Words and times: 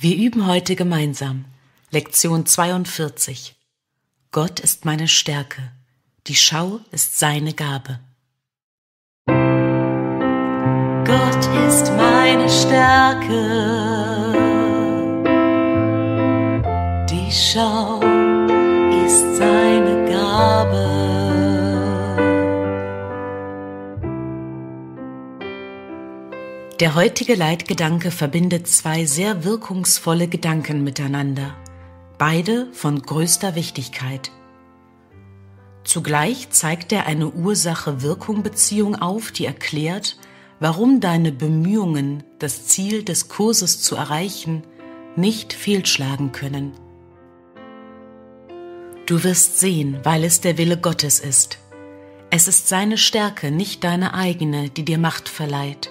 Wir 0.00 0.16
üben 0.16 0.46
heute 0.46 0.76
gemeinsam 0.76 1.44
Lektion 1.90 2.46
42. 2.46 3.56
Gott 4.30 4.60
ist 4.60 4.84
meine 4.84 5.08
Stärke, 5.08 5.72
die 6.28 6.36
Schau 6.36 6.78
ist 6.92 7.18
seine 7.18 7.52
Gabe. 7.52 7.98
Gott 11.04 11.46
ist 11.66 11.90
meine 11.96 12.48
Stärke, 12.48 13.42
die 17.10 17.32
Schau 17.32 18.07
Der 26.80 26.94
heutige 26.94 27.34
Leitgedanke 27.34 28.12
verbindet 28.12 28.68
zwei 28.68 29.04
sehr 29.04 29.42
wirkungsvolle 29.42 30.28
Gedanken 30.28 30.84
miteinander, 30.84 31.56
beide 32.18 32.68
von 32.72 33.02
größter 33.02 33.56
Wichtigkeit. 33.56 34.30
Zugleich 35.82 36.50
zeigt 36.50 36.92
er 36.92 37.06
eine 37.06 37.30
Ursache-Wirkung-Beziehung 37.30 38.94
auf, 38.94 39.32
die 39.32 39.44
erklärt, 39.44 40.18
warum 40.60 41.00
deine 41.00 41.32
Bemühungen, 41.32 42.22
das 42.38 42.66
Ziel 42.66 43.02
des 43.02 43.26
Kurses 43.26 43.82
zu 43.82 43.96
erreichen, 43.96 44.62
nicht 45.16 45.54
fehlschlagen 45.54 46.30
können. 46.30 46.74
Du 49.06 49.24
wirst 49.24 49.58
sehen, 49.58 49.98
weil 50.04 50.22
es 50.22 50.42
der 50.42 50.58
Wille 50.58 50.76
Gottes 50.76 51.18
ist. 51.18 51.58
Es 52.30 52.46
ist 52.46 52.68
seine 52.68 52.98
Stärke, 52.98 53.50
nicht 53.50 53.82
deine 53.82 54.14
eigene, 54.14 54.70
die 54.70 54.84
dir 54.84 54.98
Macht 54.98 55.28
verleiht 55.28 55.90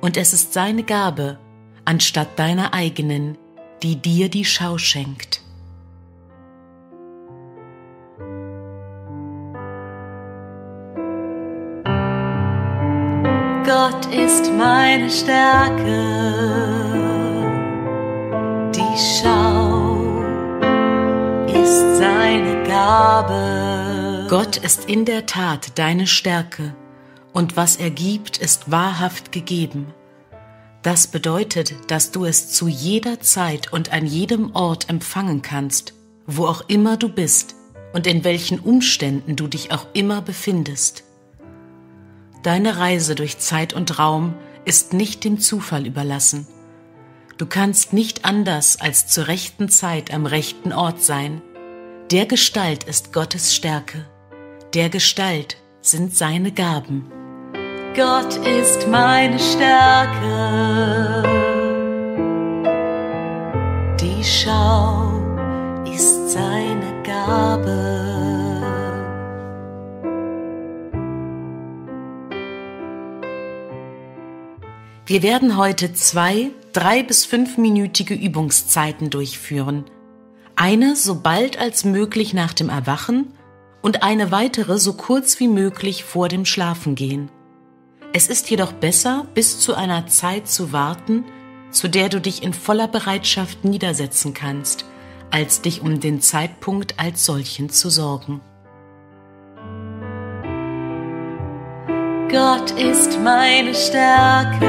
und 0.00 0.16
es 0.16 0.32
ist 0.32 0.52
seine 0.52 0.82
Gabe, 0.82 1.38
anstatt 1.84 2.38
deiner 2.38 2.72
eigenen, 2.74 3.36
die 3.82 3.96
dir 3.96 4.28
die 4.28 4.44
Schau 4.44 4.78
schenkt. 4.78 5.42
Gott 13.64 14.06
ist 14.14 14.50
meine 14.58 15.08
Stärke, 15.10 16.02
die 18.74 18.98
Schau 19.22 20.22
ist 21.46 21.98
seine 21.98 22.62
Gabe. 22.64 24.26
Gott 24.28 24.56
ist 24.56 24.88
in 24.88 25.04
der 25.04 25.26
Tat 25.26 25.78
deine 25.78 26.06
Stärke 26.06 26.74
und 27.32 27.56
was 27.56 27.76
er 27.76 27.90
gibt, 27.90 28.38
ist 28.38 28.70
wahrhaft 28.70 29.32
gegeben. 29.32 29.94
Das 30.82 31.06
bedeutet, 31.06 31.74
dass 31.88 32.10
du 32.10 32.24
es 32.24 32.50
zu 32.52 32.66
jeder 32.66 33.20
Zeit 33.20 33.72
und 33.72 33.92
an 33.92 34.06
jedem 34.06 34.54
Ort 34.54 34.88
empfangen 34.88 35.42
kannst, 35.42 35.94
wo 36.26 36.46
auch 36.46 36.62
immer 36.68 36.96
du 36.96 37.08
bist 37.08 37.54
und 37.92 38.06
in 38.06 38.24
welchen 38.24 38.58
Umständen 38.58 39.36
du 39.36 39.46
dich 39.46 39.72
auch 39.72 39.86
immer 39.92 40.22
befindest. 40.22 41.04
Deine 42.42 42.78
Reise 42.78 43.14
durch 43.14 43.38
Zeit 43.38 43.74
und 43.74 43.98
Raum 43.98 44.34
ist 44.64 44.94
nicht 44.94 45.24
dem 45.24 45.38
Zufall 45.38 45.86
überlassen. 45.86 46.46
Du 47.36 47.46
kannst 47.46 47.92
nicht 47.92 48.24
anders 48.24 48.80
als 48.80 49.06
zur 49.06 49.28
rechten 49.28 49.68
Zeit 49.68 50.12
am 50.12 50.26
rechten 50.26 50.72
Ort 50.72 51.02
sein. 51.02 51.42
Der 52.10 52.26
Gestalt 52.26 52.84
ist 52.84 53.12
Gottes 53.12 53.54
Stärke. 53.54 54.06
Der 54.74 54.88
Gestalt 54.88 55.56
sind 55.82 56.16
seine 56.16 56.52
Gaben. 56.52 57.10
Gott 57.96 58.36
ist 58.46 58.86
meine 58.86 59.36
Stärke. 59.36 61.24
Die 64.00 64.22
Schau 64.22 65.10
ist 65.92 66.30
seine 66.30 67.02
Gabe. 67.02 68.10
Wir 75.06 75.24
werden 75.24 75.56
heute 75.56 75.92
zwei 75.92 76.50
drei 76.72 77.02
bis 77.02 77.24
fünfminütige 77.24 78.14
Übungszeiten 78.14 79.10
durchführen. 79.10 79.84
Eine 80.54 80.94
so 80.94 81.16
bald 81.16 81.58
als 81.58 81.84
möglich 81.84 82.34
nach 82.34 82.52
dem 82.52 82.68
Erwachen 82.68 83.32
und 83.82 84.04
eine 84.04 84.30
weitere 84.30 84.78
so 84.78 84.92
kurz 84.92 85.40
wie 85.40 85.48
möglich 85.48 86.04
vor 86.04 86.28
dem 86.28 86.44
Schlafengehen. 86.44 87.30
Es 88.12 88.26
ist 88.26 88.50
jedoch 88.50 88.72
besser, 88.72 89.24
bis 89.34 89.60
zu 89.60 89.74
einer 89.74 90.08
Zeit 90.08 90.48
zu 90.48 90.72
warten, 90.72 91.24
zu 91.70 91.86
der 91.86 92.08
du 92.08 92.20
dich 92.20 92.42
in 92.42 92.52
voller 92.52 92.88
Bereitschaft 92.88 93.64
niedersetzen 93.64 94.34
kannst, 94.34 94.84
als 95.30 95.62
dich 95.62 95.80
um 95.80 96.00
den 96.00 96.20
Zeitpunkt 96.20 96.98
als 96.98 97.24
solchen 97.24 97.70
zu 97.70 97.88
sorgen. 97.88 98.40
Gott 102.28 102.72
ist 102.72 103.18
meine 103.20 103.74
Stärke, 103.74 104.66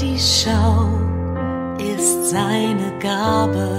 die 0.00 0.18
Schau 0.18 0.88
ist 1.78 2.30
seine 2.30 2.98
Gabe. 2.98 3.77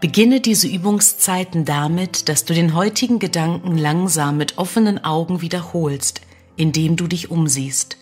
Beginne 0.00 0.42
diese 0.42 0.68
Übungszeiten 0.68 1.64
damit, 1.64 2.28
dass 2.28 2.44
du 2.44 2.52
den 2.52 2.74
heutigen 2.74 3.18
Gedanken 3.18 3.78
langsam 3.78 4.36
mit 4.36 4.58
offenen 4.58 5.02
Augen 5.02 5.40
wiederholst, 5.40 6.20
indem 6.56 6.96
du 6.96 7.06
dich 7.06 7.30
umsiehst. 7.30 7.96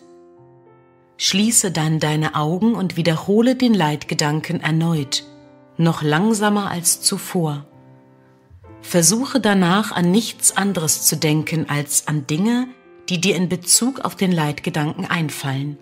Schließe 1.17 1.71
dann 1.71 2.01
deine 2.01 2.35
Augen 2.35 2.75
und 2.75 2.97
wiederhole 2.97 3.55
den 3.55 3.73
Leitgedanken 3.73 4.61
erneut, 4.61 5.25
noch 5.77 6.03
langsamer 6.03 6.69
als 6.69 7.01
zuvor. 7.01 7.65
Versuche 8.83 9.39
danach 9.39 9.93
an 9.93 10.11
nichts 10.11 10.57
anderes 10.57 11.03
zu 11.03 11.17
denken 11.17 11.69
als 11.69 12.09
an 12.09 12.27
Dinge, 12.27 12.67
die 13.09 13.21
dir 13.21 13.37
in 13.37 13.49
Bezug 13.49 14.01
auf 14.01 14.17
den 14.17 14.33
Leitgedanken 14.33 15.07
einfallen. 15.07 15.79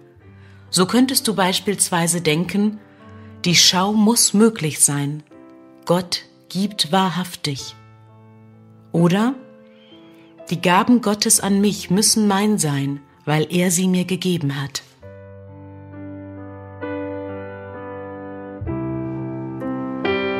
So 0.68 0.84
könntest 0.84 1.26
du 1.26 1.34
beispielsweise 1.34 2.20
denken, 2.20 2.78
die 3.46 3.56
Schau 3.56 3.94
muss 3.94 4.34
möglich 4.34 4.80
sein, 4.80 5.22
Gott 5.84 6.22
gibt 6.48 6.92
wahrhaftig. 6.92 7.74
Oder 8.92 9.34
die 10.50 10.60
Gaben 10.60 11.00
Gottes 11.00 11.40
an 11.40 11.60
mich 11.60 11.90
müssen 11.90 12.28
mein 12.28 12.58
sein, 12.58 13.00
weil 13.24 13.46
er 13.50 13.70
sie 13.70 13.88
mir 13.88 14.04
gegeben 14.04 14.60
hat. 14.60 14.82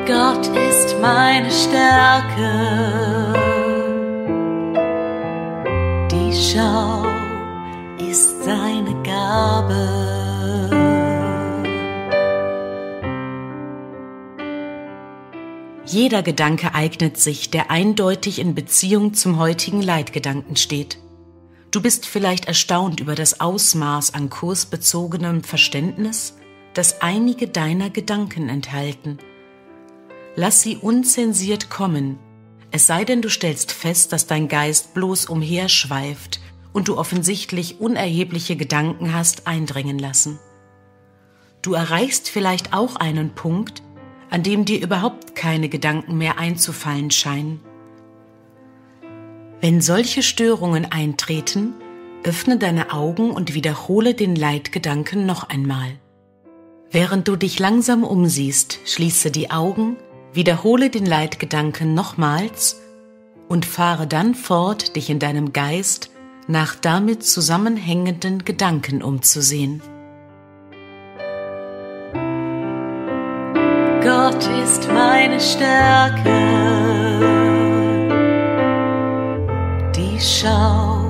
Gott 0.06 0.46
ist 0.68 0.96
meine 1.00 1.50
Stärke, 1.50 2.52
die 6.10 6.32
Schau 6.34 7.04
ist 7.98 8.44
seine 8.44 8.94
Gabe. 9.02 10.31
Jeder 15.92 16.22
Gedanke 16.22 16.74
eignet 16.74 17.18
sich, 17.18 17.50
der 17.50 17.70
eindeutig 17.70 18.38
in 18.38 18.54
Beziehung 18.54 19.12
zum 19.12 19.38
heutigen 19.38 19.82
Leitgedanken 19.82 20.56
steht. 20.56 20.96
Du 21.70 21.82
bist 21.82 22.06
vielleicht 22.06 22.46
erstaunt 22.46 23.00
über 23.00 23.14
das 23.14 23.40
Ausmaß 23.42 24.14
an 24.14 24.30
kursbezogenem 24.30 25.44
Verständnis, 25.44 26.38
das 26.72 27.02
einige 27.02 27.46
deiner 27.46 27.90
Gedanken 27.90 28.48
enthalten. 28.48 29.18
Lass 30.34 30.62
sie 30.62 30.78
unzensiert 30.78 31.68
kommen, 31.68 32.18
es 32.70 32.86
sei 32.86 33.04
denn 33.04 33.20
du 33.20 33.28
stellst 33.28 33.70
fest, 33.70 34.14
dass 34.14 34.26
dein 34.26 34.48
Geist 34.48 34.94
bloß 34.94 35.26
umherschweift 35.26 36.40
und 36.72 36.88
du 36.88 36.96
offensichtlich 36.96 37.80
unerhebliche 37.80 38.56
Gedanken 38.56 39.12
hast 39.12 39.46
eindringen 39.46 39.98
lassen. 39.98 40.38
Du 41.60 41.74
erreichst 41.74 42.30
vielleicht 42.30 42.72
auch 42.72 42.96
einen 42.96 43.34
Punkt, 43.34 43.82
an 44.32 44.42
dem 44.42 44.64
dir 44.64 44.80
überhaupt 44.80 45.34
keine 45.34 45.68
Gedanken 45.68 46.16
mehr 46.16 46.38
einzufallen 46.38 47.10
scheinen. 47.10 47.60
Wenn 49.60 49.82
solche 49.82 50.22
Störungen 50.22 50.86
eintreten, 50.90 51.74
öffne 52.24 52.56
deine 52.56 52.94
Augen 52.94 53.30
und 53.30 53.52
wiederhole 53.52 54.14
den 54.14 54.34
Leitgedanken 54.34 55.26
noch 55.26 55.50
einmal. 55.50 55.98
Während 56.90 57.28
du 57.28 57.36
dich 57.36 57.58
langsam 57.58 58.04
umsiehst, 58.04 58.78
schließe 58.86 59.30
die 59.30 59.50
Augen, 59.50 59.98
wiederhole 60.32 60.88
den 60.88 61.04
Leitgedanken 61.04 61.92
nochmals 61.92 62.80
und 63.48 63.66
fahre 63.66 64.06
dann 64.06 64.34
fort, 64.34 64.96
dich 64.96 65.10
in 65.10 65.18
deinem 65.18 65.52
Geist 65.52 66.10
nach 66.48 66.74
damit 66.74 67.22
zusammenhängenden 67.22 68.46
Gedanken 68.46 69.02
umzusehen. 69.02 69.82
Ist 74.72 74.88
meine 74.88 75.38
Stärke, 75.38 76.32
die 79.94 80.18
Schau 80.18 81.04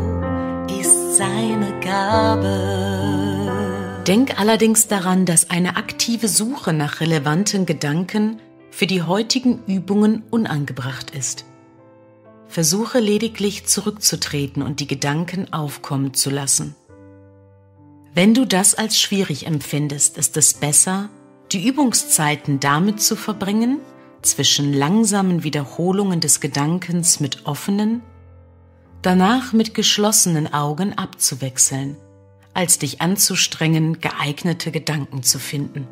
ist 0.81 1.17
seine 1.17 1.79
Gabe. 1.81 3.53
Denk 4.09 4.41
allerdings 4.41 4.89
daran, 4.89 5.27
dass 5.27 5.51
eine 5.51 5.77
aktive 5.77 6.27
Suche 6.27 6.73
nach 6.73 7.01
relevanten 7.01 7.65
Gedanken 7.65 8.41
für 8.73 8.89
die 8.89 9.03
heutigen 9.03 9.63
Übungen 9.69 10.25
unangebracht 10.31 11.13
ist. 11.13 11.45
Versuche 12.49 12.99
lediglich 12.99 13.67
zurückzutreten 13.67 14.65
und 14.65 14.81
die 14.81 14.89
Gedanken 14.89 15.53
aufkommen 15.53 16.15
zu 16.15 16.31
lassen. 16.31 16.75
Wenn 18.13 18.35
du 18.35 18.45
das 18.45 18.75
als 18.75 19.01
schwierig 19.01 19.47
empfindest, 19.47 20.19
ist 20.19 20.37
es 20.37 20.53
besser, 20.55 21.11
die 21.53 21.67
Übungszeiten 21.67 22.61
damit 22.61 23.01
zu 23.01 23.17
verbringen, 23.17 23.81
zwischen 24.23 24.73
langsamen 24.73 25.43
Wiederholungen 25.43 26.21
des 26.21 26.41
Gedankens 26.41 27.21
mit 27.21 27.47
offenen, 27.47 28.03
danach 29.03 29.53
mit 29.53 29.75
geschlossenen 29.75 30.53
Augen 30.53 30.97
abzuwechseln, 30.97 31.97
als 32.55 32.79
dich 32.79 33.01
anzustrengen, 33.01 34.01
geeignete 34.01 34.71
Gedanken 34.71 35.23
zu 35.23 35.39
finden. 35.39 35.89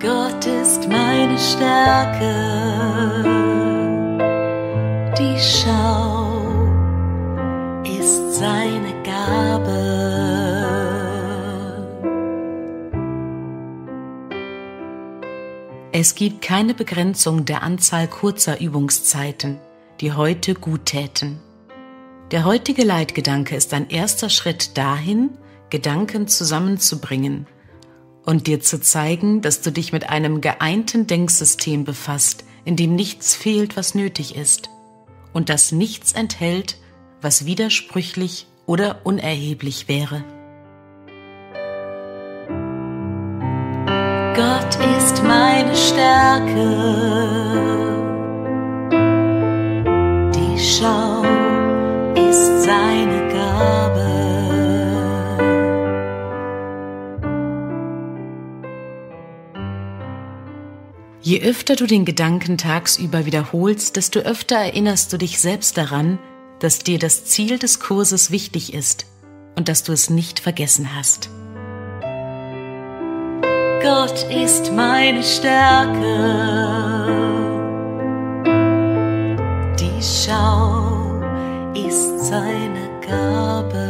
Gott 0.00 0.44
ist 0.44 0.88
meine 0.88 1.38
Stärke, 1.38 2.65
Es 16.06 16.14
gibt 16.14 16.40
keine 16.40 16.72
Begrenzung 16.72 17.46
der 17.46 17.64
Anzahl 17.64 18.06
kurzer 18.06 18.60
Übungszeiten, 18.60 19.58
die 20.00 20.12
heute 20.12 20.54
gut 20.54 20.86
täten. 20.86 21.40
Der 22.30 22.44
heutige 22.44 22.84
Leitgedanke 22.84 23.56
ist 23.56 23.74
ein 23.74 23.90
erster 23.90 24.30
Schritt 24.30 24.78
dahin, 24.78 25.30
Gedanken 25.68 26.28
zusammenzubringen 26.28 27.48
und 28.24 28.46
dir 28.46 28.60
zu 28.60 28.80
zeigen, 28.80 29.42
dass 29.42 29.62
du 29.62 29.72
dich 29.72 29.92
mit 29.92 30.08
einem 30.08 30.40
geeinten 30.40 31.08
Denksystem 31.08 31.82
befasst, 31.82 32.44
in 32.64 32.76
dem 32.76 32.94
nichts 32.94 33.34
fehlt, 33.34 33.76
was 33.76 33.96
nötig 33.96 34.36
ist 34.36 34.70
und 35.32 35.48
das 35.48 35.72
nichts 35.72 36.12
enthält, 36.12 36.76
was 37.20 37.46
widersprüchlich 37.46 38.46
oder 38.64 39.00
unerheblich 39.02 39.88
wäre. 39.88 40.22
Gott 44.46 44.76
ist 44.96 45.24
meine 45.24 45.74
Stärke. 45.74 46.68
Die 50.36 50.56
Schau 50.56 51.22
ist 52.14 52.62
seine 52.62 53.28
Gabe. 53.32 54.06
Je 61.22 61.42
öfter 61.42 61.74
du 61.74 61.86
den 61.88 62.04
Gedanken 62.04 62.56
tagsüber 62.56 63.26
wiederholst, 63.26 63.96
desto 63.96 64.20
öfter 64.20 64.54
erinnerst 64.54 65.12
du 65.12 65.16
dich 65.16 65.40
selbst 65.40 65.76
daran, 65.76 66.20
dass 66.60 66.78
dir 66.78 67.00
das 67.00 67.24
Ziel 67.24 67.58
des 67.58 67.80
Kurses 67.80 68.30
wichtig 68.30 68.72
ist 68.74 69.06
und 69.56 69.66
dass 69.68 69.82
du 69.82 69.90
es 69.90 70.08
nicht 70.08 70.38
vergessen 70.38 70.94
hast. 70.94 71.30
Gott 73.88 74.24
ist 74.32 74.72
meine 74.72 75.22
Stärke. 75.22 76.16
Die 79.78 80.02
Schau 80.02 81.20
ist 81.72 82.26
seine 82.26 82.90
Gabe. 83.06 83.86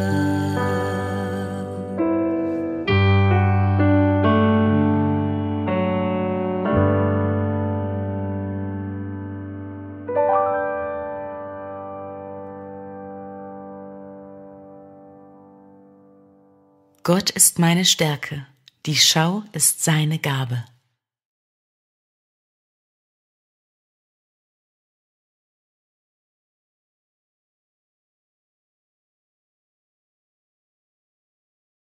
Gott 17.02 17.31
ist 17.31 17.58
meine 17.58 17.87
Stärke. 17.87 18.46
Die 18.87 18.94
Schau 18.94 19.43
ist 19.53 19.83
seine 19.83 20.21
Gabe. 20.21 20.65